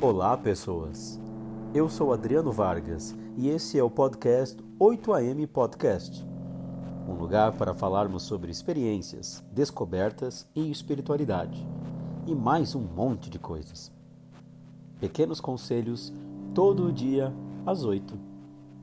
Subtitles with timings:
[0.00, 1.20] Olá, pessoas.
[1.72, 6.26] Eu sou Adriano Vargas e esse é o podcast 8am Podcast.
[7.08, 11.64] Um lugar para falarmos sobre experiências, descobertas e espiritualidade.
[12.26, 13.92] E mais um monte de coisas.
[15.00, 16.12] Pequenos conselhos
[16.52, 17.32] todo dia
[17.64, 18.18] às 8.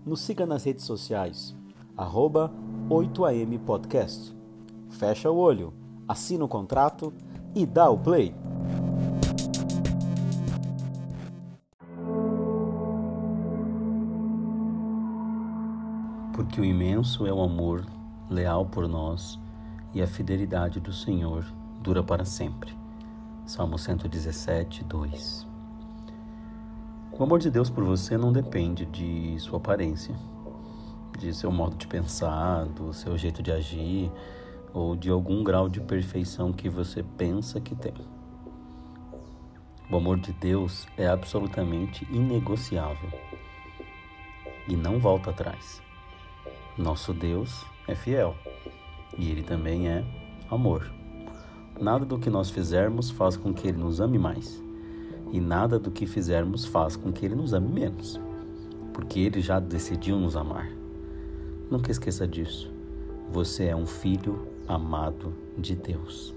[0.06, 1.56] Nos siga nas redes sociais,
[1.98, 2.52] arroba
[2.90, 4.34] 8am Podcast.
[4.90, 5.74] Fecha o olho,
[6.10, 7.14] assina o contrato
[7.54, 8.34] e dá o play.
[16.34, 17.86] Porque o imenso é o amor
[18.28, 19.40] leal por nós
[19.94, 21.46] e a fidelidade do Senhor
[21.80, 22.76] dura para sempre.
[23.46, 25.48] Salmo 117, 2.
[27.12, 30.16] O amor de Deus por você não depende de sua aparência,
[31.20, 34.12] de seu modo de pensar, do seu jeito de agir
[34.74, 37.94] ou de algum grau de perfeição que você pensa que tem.
[39.92, 43.10] O amor de Deus é absolutamente inegociável
[44.68, 45.82] e não volta atrás.
[46.78, 48.36] Nosso Deus é fiel
[49.18, 50.04] e Ele também é
[50.50, 50.92] amor.
[51.80, 54.62] Nada do que nós fizermos faz com que Ele nos ame mais
[55.32, 58.20] e nada do que fizermos faz com que Ele nos ame menos,
[58.94, 60.70] porque Ele já decidiu nos amar.
[61.70, 62.72] Nunca esqueça disso.
[63.32, 66.34] Você é um filho amado de Deus.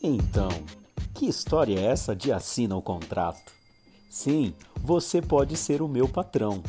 [0.00, 0.48] Então,
[1.12, 3.52] que história é essa de assina o contrato?
[4.08, 6.62] Sim, você pode ser o meu patrão.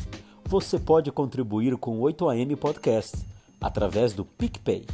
[0.44, 3.16] Você pode contribuir com o 8am Podcast
[3.60, 4.84] através do PicPay.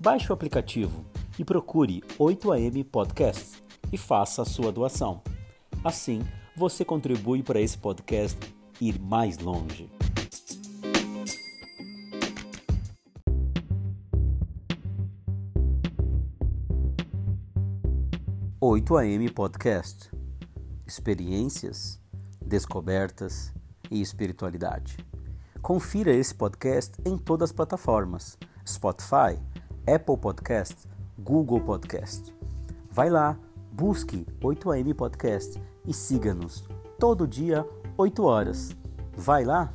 [0.00, 1.09] Baixe o aplicativo
[1.40, 5.22] e procure 8am Podcast e faça a sua doação.
[5.82, 6.20] Assim,
[6.54, 8.38] você contribui para esse podcast
[8.78, 9.90] ir mais longe.
[18.60, 20.10] Oito AM Podcast
[20.86, 21.98] experiências,
[22.44, 23.50] descobertas
[23.90, 24.98] e espiritualidade.
[25.62, 29.40] Confira esse podcast em todas as plataformas: Spotify,
[29.86, 30.89] Apple Podcast,
[31.22, 32.34] Google Podcast.
[32.90, 33.38] Vai lá,
[33.72, 36.64] busque 8am Podcast e siga-nos
[36.98, 37.66] todo dia
[37.96, 38.76] 8 horas.
[39.16, 39.72] Vai lá?